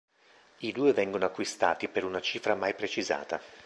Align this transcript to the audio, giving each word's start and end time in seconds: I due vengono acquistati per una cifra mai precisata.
I 0.61 0.71
due 0.71 0.93
vengono 0.93 1.25
acquistati 1.25 1.87
per 1.87 2.03
una 2.05 2.19
cifra 2.21 2.55
mai 2.55 2.73
precisata. 2.73 3.39